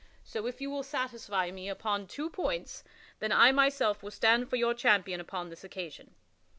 So 0.23 0.47
if 0.47 0.59
you 0.59 0.71
will 0.71 0.81
satisfy 0.81 1.51
me 1.51 1.69
upon 1.69 2.07
two 2.07 2.27
points, 2.31 2.83
then 3.19 3.31
I 3.31 3.51
myself 3.51 4.01
will 4.01 4.09
stand 4.09 4.49
for 4.49 4.55
your 4.55 4.73
champion 4.73 5.19
upon 5.21 5.49
this 5.49 5.63
occasion." 5.63 6.15